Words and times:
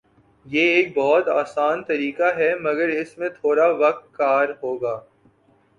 یہ 0.45 0.67
ایک 0.67 0.95
بہت 0.95 1.27
آسان 1.31 1.83
طریقہ 1.83 2.31
ہے 2.37 2.49
مگر 2.61 2.89
اس 2.91 3.17
میں 3.17 3.29
تھوڑا 3.31 3.67
وقت 3.79 4.13
کار 4.13 4.49
ہوگا 4.63 4.99